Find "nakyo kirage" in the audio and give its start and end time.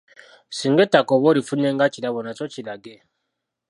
2.21-2.95